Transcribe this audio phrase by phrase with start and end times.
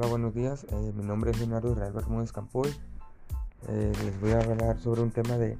[0.00, 0.64] Hola, buenos días.
[0.70, 2.74] Eh, mi nombre es Leonardo Israel Bermúdez Campoy.
[3.68, 5.58] Eh, les voy a hablar sobre un tema de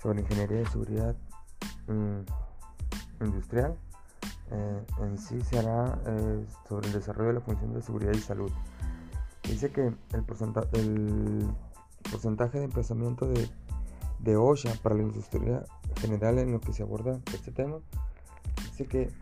[0.00, 1.14] sobre ingeniería de seguridad
[1.86, 2.20] mm,
[3.22, 3.76] industrial.
[4.50, 6.00] Eh, en sí se hará
[6.66, 8.50] sobre el desarrollo de la función de seguridad y salud.
[9.42, 10.78] Dice que el, porcentaje
[12.58, 13.46] de emplazamiento de,
[14.20, 15.66] de OSHA para la industria
[16.00, 17.76] general en lo que se aborda este tema
[18.70, 19.12] dice que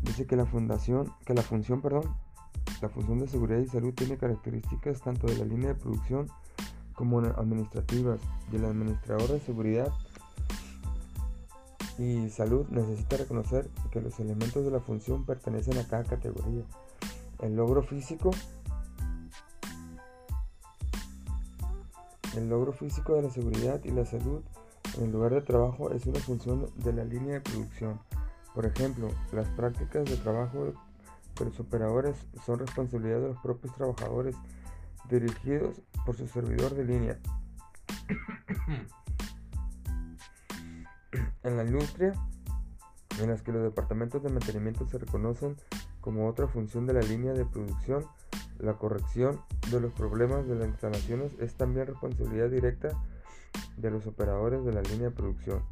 [0.00, 2.23] dice que la fundación que la función perdón
[2.80, 6.28] la función de seguridad y salud tiene características tanto de la línea de producción
[6.94, 8.20] como administrativas
[8.52, 9.92] y el administrador de seguridad
[11.98, 16.64] y salud necesita reconocer que los elementos de la función pertenecen a cada categoría.
[17.40, 18.30] El logro físico
[22.36, 24.42] El logro físico de la seguridad y la salud
[24.96, 28.00] en el lugar de trabajo es una función de la línea de producción.
[28.54, 30.72] Por ejemplo, las prácticas de trabajo
[31.38, 34.36] de los operadores son responsabilidad de los propios trabajadores
[35.08, 37.18] dirigidos por su servidor de línea.
[41.42, 42.12] en la industria,
[43.20, 45.56] en las que los departamentos de mantenimiento se reconocen
[46.00, 48.06] como otra función de la línea de producción,
[48.58, 49.40] la corrección
[49.70, 52.90] de los problemas de las instalaciones es también responsabilidad directa
[53.76, 55.62] de los operadores de la línea de producción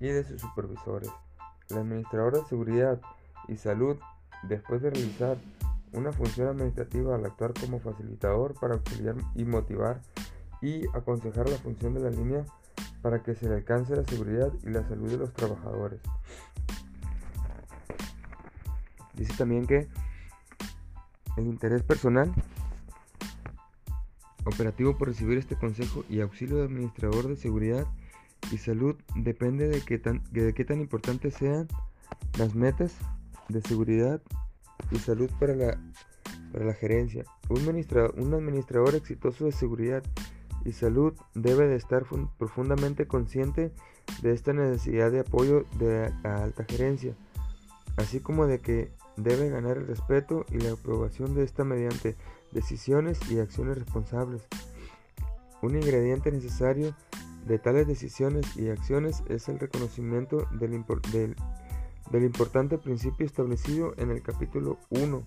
[0.00, 1.10] y de sus supervisores.
[1.70, 3.00] El administrador de seguridad
[3.48, 3.96] y salud,
[4.42, 5.36] después de realizar
[5.92, 10.00] una función administrativa al actuar como facilitador para auxiliar y motivar
[10.60, 12.44] y aconsejar la función de la línea
[13.02, 16.00] para que se le alcance la seguridad y la salud de los trabajadores.
[19.14, 19.88] Dice también que
[21.36, 22.32] el interés personal
[24.44, 27.86] operativo por recibir este consejo y auxilio de administrador de seguridad
[28.50, 31.68] y salud depende de qué tan, de qué tan importantes sean
[32.38, 32.94] las metas
[33.48, 34.20] de seguridad
[34.90, 35.78] y salud para la,
[36.52, 37.24] para la gerencia.
[37.48, 40.02] Un administrador, un administrador exitoso de seguridad
[40.64, 42.04] y salud debe de estar
[42.38, 43.72] profundamente consciente
[44.22, 47.14] de esta necesidad de apoyo de la alta gerencia,
[47.96, 52.16] así como de que debe ganar el respeto y la aprobación de esta mediante
[52.52, 54.42] decisiones y acciones responsables.
[55.62, 56.94] Un ingrediente necesario
[57.46, 61.36] de tales decisiones y acciones es el reconocimiento del, del,
[62.20, 65.22] importante principio establecido en el capítulo 1,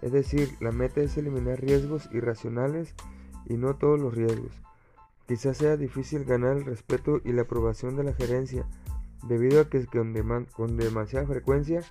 [0.00, 2.94] es decir, la meta es eliminar riesgos irracionales
[3.46, 4.52] y no todos los riesgos.
[5.28, 8.66] Quizás sea difícil ganar el respeto y la aprobación de la gerencia,
[9.28, 10.14] debido a que con,
[10.52, 11.82] con demasiada frecuencia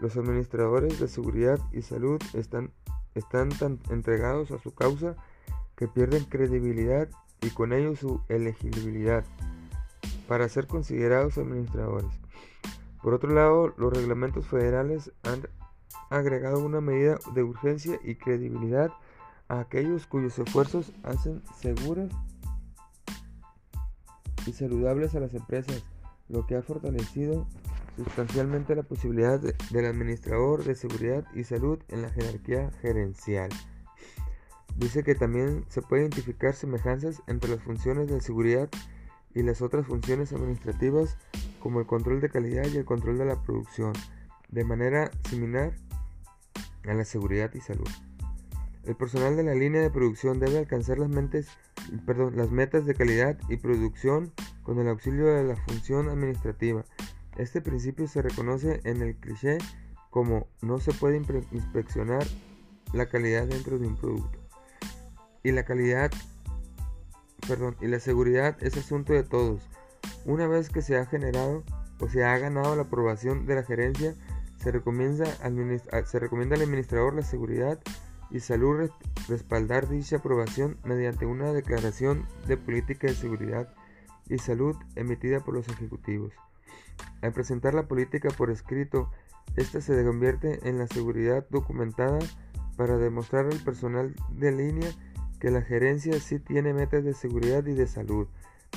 [0.00, 2.72] los administradores de seguridad y salud están
[3.14, 5.16] están tan entregados a su causa
[5.76, 7.08] que pierden credibilidad
[7.40, 9.24] y con ello su elegibilidad
[10.28, 12.21] para ser considerados administradores.
[13.02, 15.48] Por otro lado, los reglamentos federales han
[16.08, 18.92] agregado una medida de urgencia y credibilidad
[19.48, 22.10] a aquellos cuyos esfuerzos hacen seguras
[24.46, 25.84] y saludables a las empresas,
[26.28, 27.46] lo que ha fortalecido
[27.96, 33.50] sustancialmente la posibilidad del administrador de seguridad y salud en la jerarquía gerencial.
[34.76, 38.70] Dice que también se puede identificar semejanzas entre las funciones de seguridad
[39.34, 41.18] y las otras funciones administrativas
[41.62, 43.92] como el control de calidad y el control de la producción,
[44.48, 45.72] de manera similar
[46.84, 47.88] a la seguridad y salud.
[48.84, 54.32] El personal de la línea de producción debe alcanzar las, metas de calidad y producción
[54.64, 56.84] con el auxilio de la función administrativa
[57.36, 59.58] este principio se reconoce en el cliché
[60.10, 62.26] como no se puede inspeccionar
[62.92, 64.38] la calidad dentro de un producto.
[65.42, 66.10] Y la calidad,
[67.48, 69.62] perdón, y la seguridad es asunto de todos.
[70.24, 71.64] Una vez que se ha generado
[72.00, 74.14] o se ha ganado la aprobación de la gerencia,
[74.58, 75.24] se recomienda,
[76.12, 77.80] recomienda al administrador la seguridad
[78.30, 78.90] y salud
[79.28, 83.74] respaldar dicha aprobación mediante una declaración de política de seguridad
[84.28, 86.32] y salud emitida por los ejecutivos.
[87.20, 89.10] Al presentar la política por escrito,
[89.56, 92.20] esta se convierte en la seguridad documentada
[92.76, 94.90] para demostrar al personal de línea
[95.40, 98.28] que la gerencia sí tiene metas de seguridad y de salud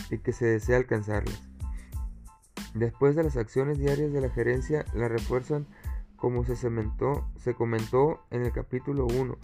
[0.09, 1.41] y que se desea alcanzarlas.
[2.73, 5.65] Después de las acciones diarias de la gerencia la refuerzan
[6.17, 6.55] como se,
[7.55, 9.37] comentó en el capítulo 1.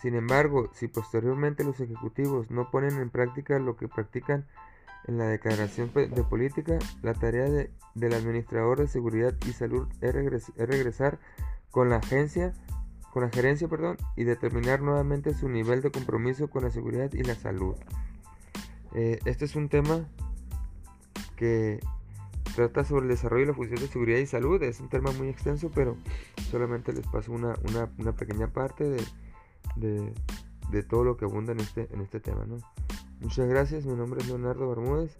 [0.00, 4.46] Sin embargo, si posteriormente los ejecutivos no ponen en práctica lo que practican
[5.06, 7.46] en la declaración de política, la tarea
[7.94, 10.14] del administrador de seguridad y salud es,
[10.56, 11.18] regresar
[11.70, 12.54] con la agencia,
[13.12, 17.22] con la gerencia, perdón, y determinar nuevamente su nivel de compromiso con la seguridad y
[17.22, 17.74] la salud.
[18.94, 20.08] Eh, este es un tema
[21.36, 21.80] que
[22.54, 24.62] trata sobre el desarrollo y la función de seguridad y salud.
[24.62, 25.96] Es un tema muy extenso, pero
[26.50, 27.54] solamente les paso una,
[28.12, 28.96] pequeña parte
[29.76, 32.46] de, todo lo que abunda en este, en este tema.
[33.20, 35.16] Muchas gracias, mi nombre es Leonardo Bermúdez.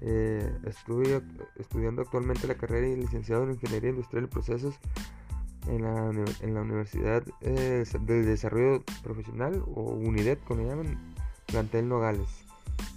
[0.00, 1.22] Eh, estudio
[1.56, 4.78] estudiando actualmente la carrera de licenciado en Ingeniería Industrial y Procesos
[5.66, 6.10] en la,
[6.40, 11.14] en la Universidad eh, del Desarrollo Profesional o UNIDET, como le llaman,
[11.46, 12.47] plantel Nogales.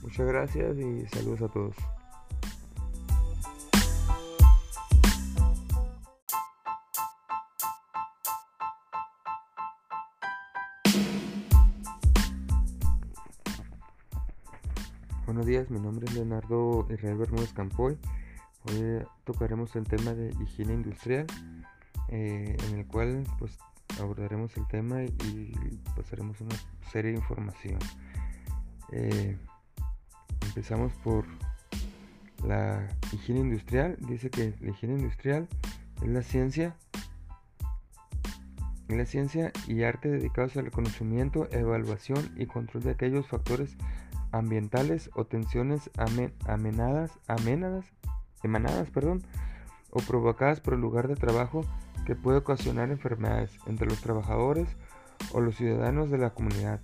[0.01, 1.75] Muchas gracias y saludos a todos.
[15.27, 17.97] Buenos días, mi nombre es Leonardo Israel Bermúdez Campoy.
[18.63, 21.27] Hoy tocaremos el tema de higiene industrial,
[22.09, 23.57] eh, en el cual pues
[23.99, 26.55] abordaremos el tema y, pasaremos una
[26.91, 27.79] serie de información.
[28.91, 29.37] Eh,
[30.51, 31.25] empezamos por
[32.45, 33.97] la higiene industrial.
[34.01, 35.47] Dice que la higiene industrial
[36.01, 36.75] es la ciencia
[38.97, 43.77] la ciencia y arte dedicados al conocimiento, evaluación y control de aquellos factores
[44.33, 45.89] ambientales o tensiones
[46.45, 47.85] amenadas, amenadas,
[48.43, 49.23] emanadas perdón,
[49.91, 51.65] o provocadas por el lugar de trabajo
[52.05, 54.67] que puede ocasionar enfermedades entre los trabajadores
[55.31, 56.81] o los ciudadanos de la comunidad.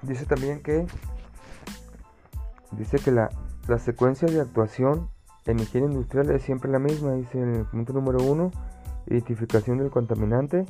[0.00, 0.86] Dice también que
[2.72, 3.30] dice que la,
[3.68, 5.08] la secuencia de actuación
[5.46, 7.12] en higiene industrial es siempre la misma.
[7.12, 8.50] Dice en el punto número 1,
[9.08, 10.66] identificación del contaminante.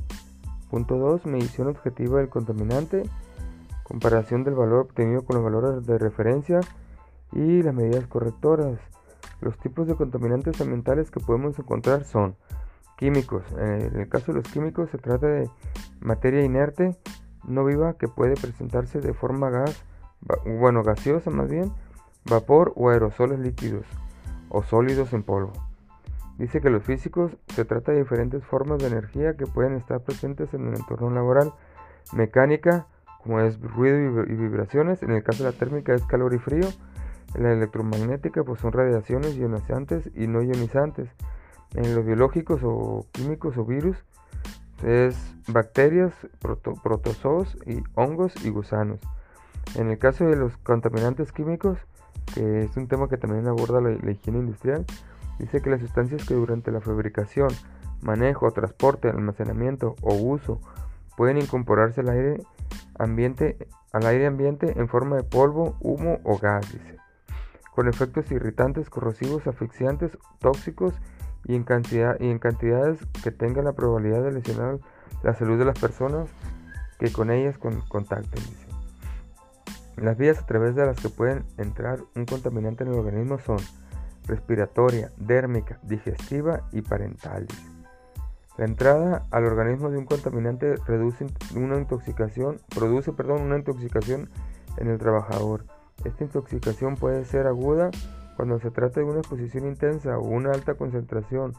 [0.70, 3.04] Punto 2, medición objetiva del contaminante
[3.86, 6.58] comparación del valor obtenido con los valores de referencia
[7.32, 8.80] y las medidas correctoras.
[9.40, 12.34] Los tipos de contaminantes ambientales que podemos encontrar son
[12.96, 13.44] químicos.
[13.52, 15.48] En el caso de los químicos se trata de
[16.00, 16.96] materia inerte
[17.46, 19.84] no viva que puede presentarse de forma gas,
[20.44, 21.72] bueno, gaseosa más bien,
[22.28, 23.86] vapor o aerosoles líquidos
[24.48, 25.52] o sólidos en polvo.
[26.38, 30.52] Dice que los físicos se trata de diferentes formas de energía que pueden estar presentes
[30.52, 31.52] en el entorno laboral,
[32.12, 32.86] mecánica,
[33.22, 35.02] como es ruido y vibraciones.
[35.02, 36.68] En el caso de la térmica es calor y frío.
[37.34, 41.08] En la electromagnética pues son radiaciones ionizantes y no ionizantes.
[41.74, 43.96] En los biológicos o químicos o virus
[44.84, 45.16] es
[45.48, 46.12] bacterias,
[46.82, 49.00] protozoos y hongos y gusanos.
[49.74, 51.78] En el caso de los contaminantes químicos,
[52.34, 54.84] que es un tema que también aborda la, higiene industrial,
[55.38, 57.48] dice que las sustancias que durante la fabricación,
[58.02, 60.60] manejo, transporte, almacenamiento o uso
[61.16, 62.42] pueden incorporarse al aire
[62.98, 63.56] ambiente,
[63.92, 66.66] al aire ambiente en forma de polvo, humo o gas,
[67.74, 70.94] con efectos irritantes, corrosivos, asfixiantes, tóxicos
[71.44, 71.64] y en,
[72.20, 74.78] y en cantidades que tengan la probabilidad de lesionar
[75.22, 76.28] la salud de las personas
[76.98, 78.65] que con ellas contacten.
[79.96, 83.58] Las vías a través de las que pueden entrar un contaminante en el organismo son
[84.26, 87.46] respiratoria, dérmica, digestiva y parental.
[88.58, 94.30] La entrada al organismo de un contaminante reduce una intoxicación, produce perdón, una intoxicación
[94.78, 95.64] en el trabajador.
[96.04, 97.90] Esta intoxicación puede ser aguda
[98.36, 101.54] cuando se trata de una exposición intensa o una alta concentración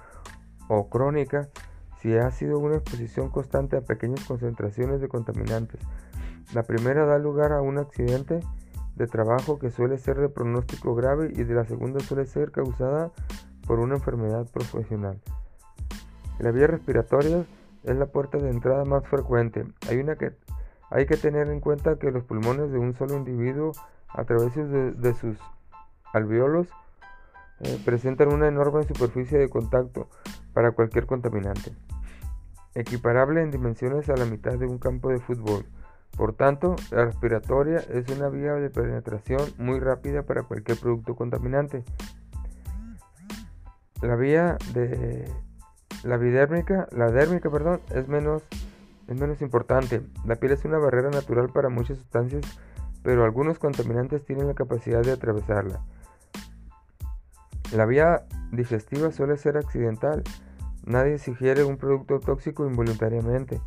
[0.68, 1.50] o crónica
[2.02, 5.82] si ha sido una exposición constante a pequeñas concentraciones de contaminantes.
[6.54, 8.40] La primera da lugar a un accidente
[8.96, 13.12] de trabajo que suele ser de pronóstico grave y de la segunda suele ser causada
[13.68, 15.20] por una enfermedad profesional.
[16.40, 17.46] La vía respiratoria
[17.84, 19.66] es la puerta de entrada más frecuente.
[19.90, 20.32] Hay, una que,
[20.90, 23.74] hay que tener en cuenta que los pulmones de un solo individuo
[24.08, 25.38] a través de, sus
[26.14, 26.68] alveolos
[27.60, 30.08] eh, presentan una enorme superficie de contacto
[30.54, 31.76] para cualquier contaminante,
[32.74, 35.66] equiparable en dimensiones a la mitad de un campo de fútbol.
[36.16, 41.84] Por tanto, la respiratoria es una vía de penetración muy rápida para cualquier producto contaminante.
[44.02, 45.32] La vía de
[46.04, 48.44] la vidérmica, la dérmica, perdón, es menos,
[49.08, 50.02] es menos importante.
[50.26, 52.46] La piel es una barrera natural para muchas sustancias,
[53.04, 55.82] pero algunos contaminantes tienen la capacidad de atravesarla.
[57.74, 60.24] La vía digestiva suele ser accidental.
[60.86, 63.60] Nadie sugiere un producto tóxico involuntariamente,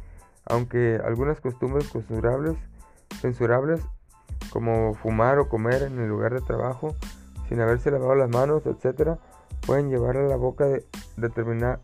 [0.46, 1.90] aunque algunas costumbres
[3.20, 3.82] censurables,
[4.52, 6.94] como fumar o comer en el lugar de trabajo
[7.48, 9.18] sin haberse lavado las manos, etc.,
[9.66, 10.86] pueden llevar a la boca de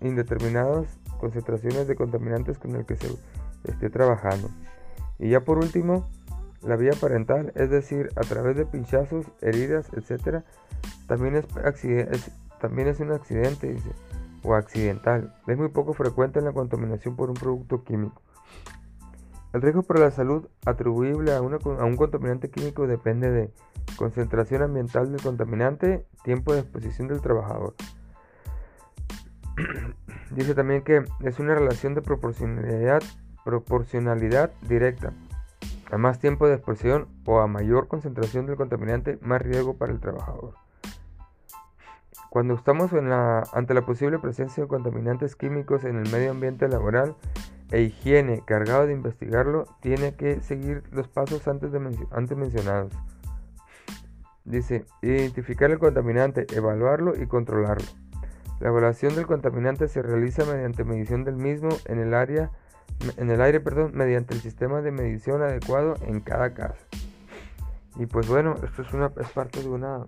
[0.01, 0.87] indeterminadas
[1.19, 3.09] concentraciones de contaminantes con el que se
[3.65, 4.49] esté trabajando.
[5.19, 6.09] Y ya por último,
[6.63, 10.45] la vía parental, es decir, a través de pinchazos, heridas, etc.,
[11.07, 11.47] también es,
[12.61, 13.77] también es un accidente
[14.43, 15.35] o accidental.
[15.47, 18.23] Es muy poco frecuente en la contaminación por un producto químico.
[19.53, 23.53] El riesgo para la salud atribuible a, un contaminante químico depende de
[23.97, 27.75] concentración ambiental del contaminante, tiempo de exposición del trabajador.
[30.33, 32.03] Dice también que es una relación de
[33.45, 35.12] proporcionalidad directa.
[35.91, 40.00] A más tiempo de exposición o a mayor concentración del contaminante, más riesgo para el
[40.00, 40.55] trabajador.
[42.29, 47.15] Cuando estamos ante la posible presencia de contaminantes químicos en el medio ambiente laboral
[47.70, 51.73] e higiene cargado de investigarlo, tiene que seguir los pasos antes,
[52.11, 52.92] antes mencionados.
[54.44, 57.87] Dice, identificar el contaminante, evaluarlo y controlarlo.
[58.61, 62.50] La evaluación del contaminante se realiza mediante medición del mismo en el, área,
[63.16, 66.87] en el aire perdón, mediante el sistema de medición adecuado en cada caso.
[67.96, 70.06] Y pues bueno, esto es, una, es parte de una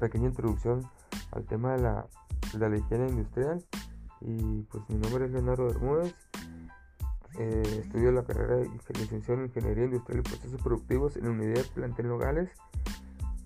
[0.00, 0.88] pequeña introducción
[1.32, 2.06] al tema de la,
[2.54, 3.62] de la higiene industrial.
[4.20, 6.14] Y pues mi nombre es Leonardo Bermúdez.
[7.38, 11.54] Eh, estudio la carrera de licenciado en Ingeniería Industrial y Procesos Productivos en la Unidad
[11.54, 12.50] de Plantel.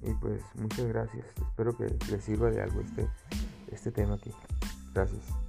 [0.03, 1.27] Y pues muchas gracias.
[1.37, 3.09] Espero que les sirva de algo este,
[3.73, 4.33] este tema aquí.
[4.95, 5.48] Gracias.